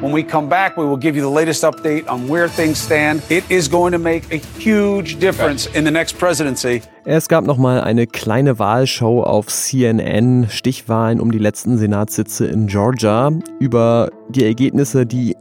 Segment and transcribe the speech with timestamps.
[0.00, 3.22] When we come back, we will give you the latest update on where things stand.
[3.28, 6.82] It is going to make a huge difference in the next presidency.
[7.04, 12.66] Es gab noch mal eine kleine Wahlshow auf CNN, Stichwahlen um die letzten Senatssitze in
[12.66, 13.30] Georgia.
[13.58, 15.36] Über die Ergebnisse, die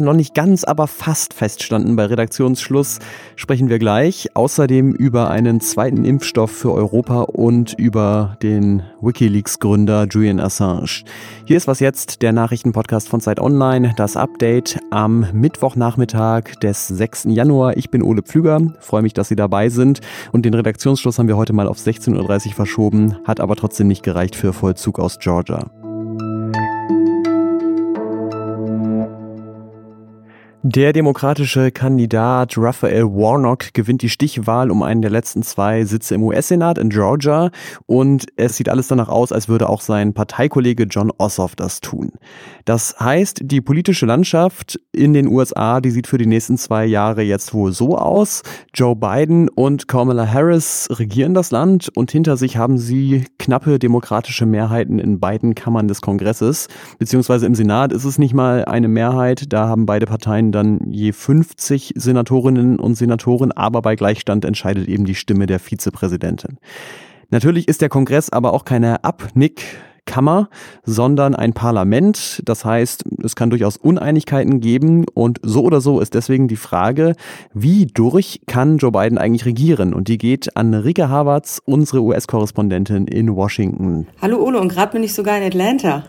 [0.00, 2.98] noch nicht ganz, aber fast feststanden bei Redaktionsschluss,
[3.36, 4.28] sprechen wir gleich.
[4.34, 11.04] Außerdem über einen zweiten Impfstoff für Europa und über den Wikileaks-Gründer Julian Assange.
[11.44, 17.24] Hier ist was jetzt, der Nachrichtenpodcast von Zeit Online, das Update am Mittwochnachmittag des 6.
[17.28, 17.76] Januar.
[17.76, 20.00] Ich bin Ole Pflüger, freue mich, dass Sie dabei sind
[20.32, 24.02] und den Redaktionsschluss haben wir heute mal auf 16.30 Uhr verschoben, hat aber trotzdem nicht
[24.02, 25.70] gereicht für Vollzug aus Georgia.
[30.68, 36.24] Der demokratische Kandidat Raphael Warnock gewinnt die Stichwahl um einen der letzten zwei Sitze im
[36.24, 37.52] US-Senat in Georgia
[37.86, 42.10] und es sieht alles danach aus, als würde auch sein Parteikollege John Ossoff das tun.
[42.64, 47.22] Das heißt, die politische Landschaft in den USA, die sieht für die nächsten zwei Jahre
[47.22, 48.42] jetzt wohl so aus.
[48.74, 54.46] Joe Biden und Kamala Harris regieren das Land und hinter sich haben sie knappe demokratische
[54.46, 56.66] Mehrheiten in beiden Kammern des Kongresses,
[56.98, 61.12] beziehungsweise im Senat ist es nicht mal eine Mehrheit, da haben beide Parteien dann je
[61.12, 66.58] 50 Senatorinnen und Senatoren, aber bei Gleichstand entscheidet eben die Stimme der Vizepräsidentin.
[67.30, 70.48] Natürlich ist der Kongress aber auch keine Abnickkammer,
[70.84, 72.40] sondern ein Parlament.
[72.44, 77.14] Das heißt, es kann durchaus Uneinigkeiten geben und so oder so ist deswegen die Frage,
[77.52, 79.92] wie durch kann Joe Biden eigentlich regieren?
[79.92, 84.06] Und die geht an Rike Havertz, unsere US-Korrespondentin in Washington.
[84.22, 86.04] Hallo Ole, und gerade bin ich sogar in Atlanta.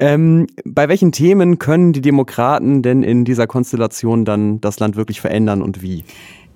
[0.00, 5.20] Ähm, bei welchen Themen können die Demokraten denn in dieser Konstellation dann das Land wirklich
[5.20, 6.04] verändern und wie?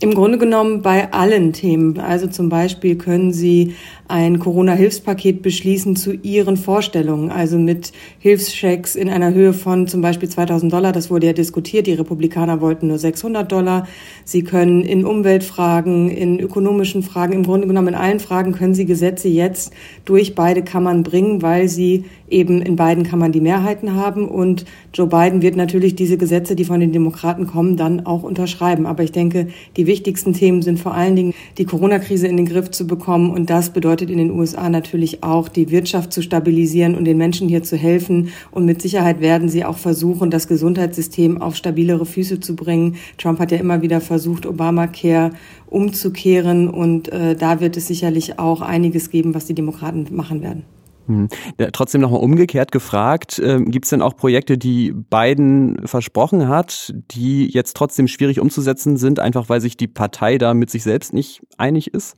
[0.00, 1.98] Im Grunde genommen bei allen Themen.
[1.98, 3.74] Also zum Beispiel können Sie
[4.06, 10.28] ein Corona-Hilfspaket beschließen zu Ihren Vorstellungen, also mit Hilfschecks in einer Höhe von zum Beispiel
[10.28, 10.92] 2000 Dollar.
[10.92, 11.88] Das wurde ja diskutiert.
[11.88, 13.88] Die Republikaner wollten nur 600 Dollar.
[14.24, 18.86] Sie können in Umweltfragen, in ökonomischen Fragen, im Grunde genommen in allen Fragen können Sie
[18.86, 19.72] Gesetze jetzt
[20.04, 24.28] durch beide Kammern bringen, weil Sie eben in beiden Kammern die Mehrheiten haben.
[24.28, 28.86] Und Joe Biden wird natürlich diese Gesetze, die von den Demokraten kommen, dann auch unterschreiben.
[28.86, 32.70] Aber ich denke, die wichtigsten Themen sind vor allen Dingen, die Corona-Krise in den Griff
[32.70, 33.30] zu bekommen.
[33.30, 37.48] Und das bedeutet in den USA natürlich auch, die Wirtschaft zu stabilisieren und den Menschen
[37.48, 38.28] hier zu helfen.
[38.50, 42.96] Und mit Sicherheit werden sie auch versuchen, das Gesundheitssystem auf stabilere Füße zu bringen.
[43.16, 45.30] Trump hat ja immer wieder versucht, Obamacare
[45.66, 46.68] umzukehren.
[46.68, 50.77] Und äh, da wird es sicherlich auch einiges geben, was die Demokraten machen werden.
[51.08, 51.28] Hm.
[51.58, 56.94] Ja, trotzdem nochmal umgekehrt gefragt, äh, gibt es denn auch Projekte, die Biden versprochen hat,
[57.10, 61.14] die jetzt trotzdem schwierig umzusetzen sind, einfach weil sich die Partei da mit sich selbst
[61.14, 62.16] nicht einig ist?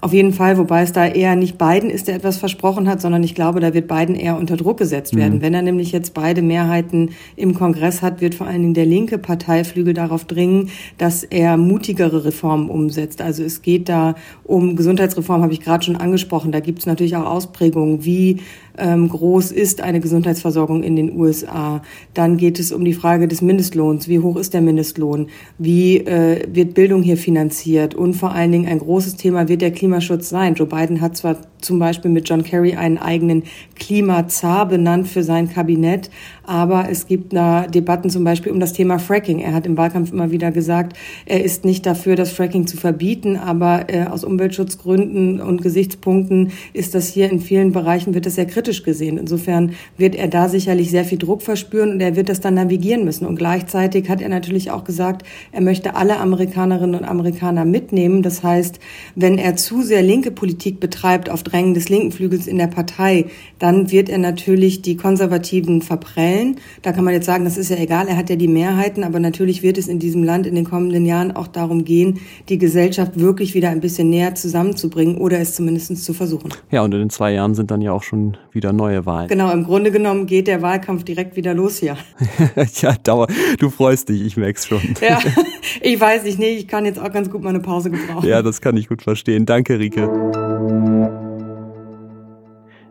[0.00, 3.22] Auf jeden Fall, wobei es da eher nicht Biden ist, der etwas versprochen hat, sondern
[3.22, 5.18] ich glaube, da wird Biden eher unter Druck gesetzt mhm.
[5.18, 5.40] werden.
[5.42, 9.18] Wenn er nämlich jetzt beide Mehrheiten im Kongress hat, wird vor allen Dingen der linke
[9.18, 13.22] Parteiflügel darauf dringen, dass er mutigere Reformen umsetzt.
[13.22, 14.14] Also es geht da
[14.44, 16.52] um Gesundheitsreform, habe ich gerade schon angesprochen.
[16.52, 18.40] Da gibt es natürlich auch Ausprägungen, wie
[18.76, 21.82] groß ist eine Gesundheitsversorgung in den USA.
[22.14, 24.08] Dann geht es um die Frage des Mindestlohns.
[24.08, 25.28] Wie hoch ist der Mindestlohn?
[25.58, 27.94] Wie äh, wird Bildung hier finanziert?
[27.94, 30.54] Und vor allen Dingen ein großes Thema wird der Klimaschutz sein.
[30.54, 33.44] Joe Biden hat zwar zum Beispiel mit John Kerry einen eigenen
[33.74, 36.10] Klimazar benannt für sein Kabinett.
[36.44, 39.40] Aber es gibt da Debatten zum Beispiel um das Thema Fracking.
[39.40, 43.36] Er hat im Wahlkampf immer wieder gesagt, er ist nicht dafür, das Fracking zu verbieten,
[43.36, 48.46] aber äh, aus Umweltschutzgründen und Gesichtspunkten ist das hier in vielen Bereichen, wird das sehr
[48.46, 49.18] kritisch gesehen.
[49.18, 53.04] Insofern wird er da sicherlich sehr viel Druck verspüren und er wird das dann navigieren
[53.04, 53.26] müssen.
[53.26, 58.22] Und gleichzeitig hat er natürlich auch gesagt, er möchte alle Amerikanerinnen und Amerikaner mitnehmen.
[58.22, 58.80] Das heißt,
[59.14, 63.26] wenn er zu sehr linke Politik betreibt auf Drängen des linken Flügels in der Partei,
[63.58, 66.56] dann wird er natürlich die Konservativen verprellen.
[66.82, 69.20] Da kann man jetzt sagen, das ist ja egal, er hat ja die Mehrheiten, aber
[69.20, 73.18] natürlich wird es in diesem Land in den kommenden Jahren auch darum gehen, die Gesellschaft
[73.18, 76.50] wirklich wieder ein bisschen näher zusammenzubringen oder es zumindest zu versuchen.
[76.70, 79.28] Ja, und in zwei Jahren sind dann ja auch schon wieder neue Wahlen.
[79.28, 81.96] Genau, im Grunde genommen geht der Wahlkampf direkt wieder los hier.
[82.80, 83.28] ja, dauer.
[83.60, 84.80] Du freust dich, ich merk's schon.
[85.00, 85.20] ja,
[85.80, 88.28] ich weiß nicht, nee, ich kann jetzt auch ganz gut mal eine Pause gebrauchen.
[88.28, 89.46] Ja, das kann ich gut verstehen.
[89.46, 90.10] Danke, Rike.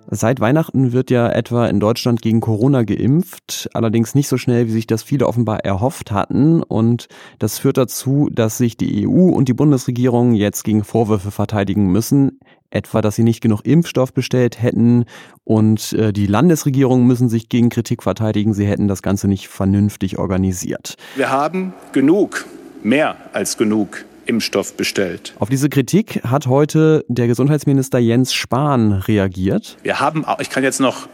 [0.10, 4.72] Seit Weihnachten wird ja etwa in Deutschland gegen Corona geimpft, allerdings nicht so schnell, wie
[4.72, 6.62] sich das viele offenbar erhofft hatten.
[6.62, 7.07] Und
[7.40, 12.40] das führt dazu, dass sich die EU und die Bundesregierung jetzt gegen Vorwürfe verteidigen müssen,
[12.69, 15.06] etwa, dass sie nicht genug Impfstoff bestellt hätten
[15.44, 20.19] und äh, die Landesregierungen müssen sich gegen Kritik verteidigen, sie hätten das Ganze nicht vernünftig
[20.19, 20.98] organisiert.
[21.16, 22.46] Wir haben genug,
[22.84, 25.33] mehr als genug Impfstoff bestellt.
[25.39, 29.77] Auf diese Kritik hat heute der Gesundheitsminister Jens Spahn reagiert.
[29.83, 31.07] Wir haben, ich kann jetzt noch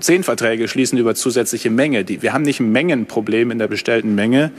[0.00, 2.04] zehn Verträge schließen über zusätzliche Menge.
[2.04, 4.52] Die, wir haben nicht ein Mengenproblem in der bestellten Menge,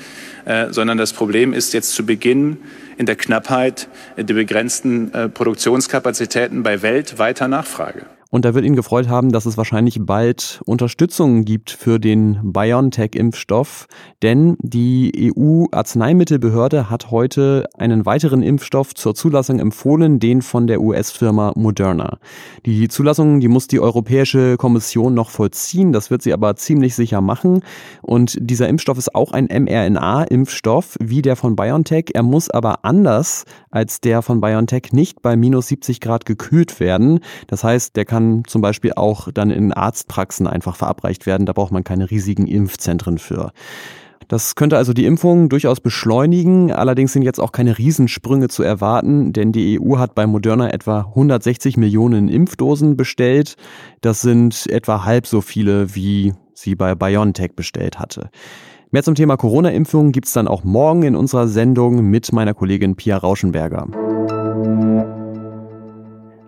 [0.45, 2.57] äh, sondern das Problem ist jetzt zu Beginn
[2.97, 3.87] in der Knappheit
[4.17, 8.05] der begrenzten äh, Produktionskapazitäten bei weltweiter Nachfrage.
[8.31, 13.87] Und da wird ihn gefreut haben, dass es wahrscheinlich bald Unterstützung gibt für den BioNTech-Impfstoff,
[14.21, 21.53] denn die EU-Arzneimittelbehörde hat heute einen weiteren Impfstoff zur Zulassung empfohlen, den von der US-Firma
[21.55, 22.19] Moderna.
[22.67, 27.21] Die Zulassung, die muss die Europäische Kommission noch vollziehen, das wird sie aber ziemlich sicher
[27.21, 27.63] machen.
[28.03, 32.11] Und dieser Impfstoff ist auch ein mRNA-Impfstoff wie der von BioNTech.
[32.13, 37.21] Er muss aber anders als der von BioNTech nicht bei minus 70 Grad gekühlt werden.
[37.47, 41.45] Das heißt, der kann kann zum Beispiel auch dann in Arztpraxen einfach verabreicht werden.
[41.45, 43.53] Da braucht man keine riesigen Impfzentren für.
[44.27, 46.71] Das könnte also die Impfung durchaus beschleunigen.
[46.71, 50.99] Allerdings sind jetzt auch keine Riesensprünge zu erwarten, denn die EU hat bei Moderna etwa
[50.99, 53.55] 160 Millionen Impfdosen bestellt.
[54.01, 58.29] Das sind etwa halb so viele, wie sie bei BioNTech bestellt hatte.
[58.91, 62.97] Mehr zum Thema Corona-Impfung gibt es dann auch morgen in unserer Sendung mit meiner Kollegin
[62.97, 64.08] Pia Rauschenberger.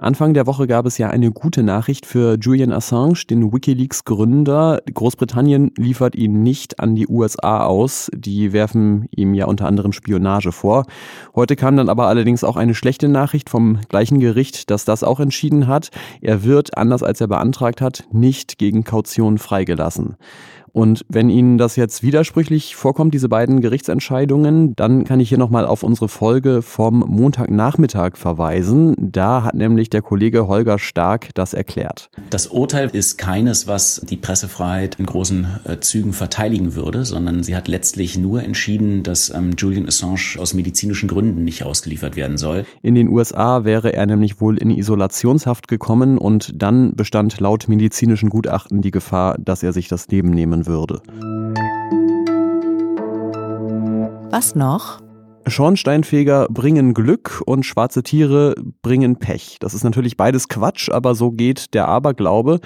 [0.01, 4.81] Anfang der Woche gab es ja eine gute Nachricht für Julian Assange, den Wikileaks-Gründer.
[4.91, 8.09] Großbritannien liefert ihn nicht an die USA aus.
[8.11, 10.87] Die werfen ihm ja unter anderem Spionage vor.
[11.35, 15.19] Heute kam dann aber allerdings auch eine schlechte Nachricht vom gleichen Gericht, das das auch
[15.19, 15.89] entschieden hat.
[16.19, 20.15] Er wird, anders als er beantragt hat, nicht gegen Kaution freigelassen.
[20.73, 25.65] Und wenn Ihnen das jetzt widersprüchlich vorkommt, diese beiden Gerichtsentscheidungen, dann kann ich hier nochmal
[25.65, 28.95] auf unsere Folge vom Montagnachmittag verweisen.
[28.97, 32.09] Da hat nämlich der Kollege Holger Stark das erklärt.
[32.29, 37.55] Das Urteil ist keines, was die Pressefreiheit in großen äh, Zügen verteidigen würde, sondern sie
[37.55, 42.65] hat letztlich nur entschieden, dass ähm, Julian Assange aus medizinischen Gründen nicht ausgeliefert werden soll.
[42.81, 48.29] In den USA wäre er nämlich wohl in Isolationshaft gekommen und dann bestand laut medizinischen
[48.29, 51.01] Gutachten die Gefahr, dass er sich das Leben nehmen verändern würde.
[54.31, 54.99] Was noch?
[55.47, 58.53] Schornsteinfeger bringen Glück und schwarze Tiere
[58.83, 59.57] bringen Pech.
[59.59, 62.59] Das ist natürlich beides Quatsch, aber so geht der Aberglaube.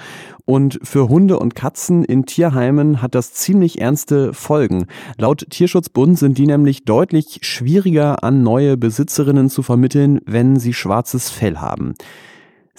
[0.44, 4.86] Und für Hunde und Katzen in Tierheimen hat das ziemlich ernste Folgen.
[5.16, 11.30] Laut Tierschutzbund sind die nämlich deutlich schwieriger an neue Besitzerinnen zu vermitteln, wenn sie schwarzes
[11.30, 11.94] Fell haben.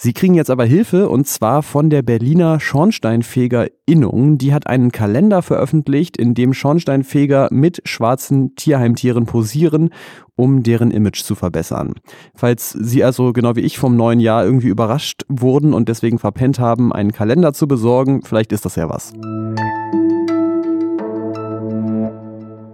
[0.00, 4.38] Sie kriegen jetzt aber Hilfe und zwar von der Berliner Schornsteinfeger-Innung.
[4.38, 9.90] Die hat einen Kalender veröffentlicht, in dem Schornsteinfeger mit schwarzen Tierheimtieren posieren,
[10.36, 11.94] um deren Image zu verbessern.
[12.32, 16.60] Falls Sie also genau wie ich vom neuen Jahr irgendwie überrascht wurden und deswegen verpennt
[16.60, 19.12] haben, einen Kalender zu besorgen, vielleicht ist das ja was.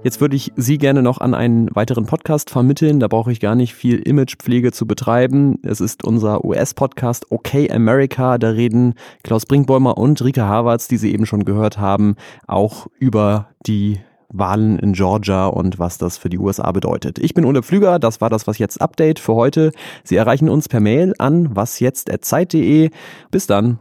[0.05, 3.01] Jetzt würde ich Sie gerne noch an einen weiteren Podcast vermitteln.
[3.01, 5.59] Da brauche ich gar nicht viel Imagepflege zu betreiben.
[5.63, 8.37] Es ist unser US-Podcast Okay America.
[8.37, 12.17] Da reden Klaus Brinkbäumer und Rika Havertz, die Sie eben schon gehört haben,
[12.47, 13.99] auch über die
[14.29, 17.19] Wahlen in Georgia und was das für die USA bedeutet.
[17.19, 19.73] Ich bin Ole Pflüger, das war das Was Jetzt Update für heute.
[20.03, 22.91] Sie erreichen uns per Mail an wasjetzt.zeit.de.
[23.31, 23.79] Bis dann.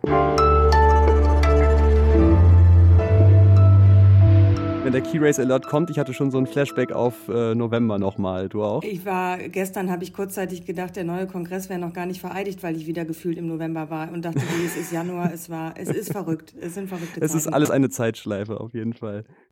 [4.84, 5.90] Wenn der Key Race Alert kommt.
[5.90, 8.50] Ich hatte schon so ein Flashback auf äh, November nochmal.
[8.50, 8.84] Du auch?
[8.84, 12.64] Ich war, gestern habe ich kurzzeitig gedacht, der neue Kongress wäre noch gar nicht vereidigt,
[12.64, 15.90] weil ich wieder gefühlt im November war und dachte, es ist Januar, es war, es
[15.90, 16.54] ist verrückt.
[16.60, 19.24] Es sind verrückte Es ist alles eine Zeitschleife, auf jeden Fall.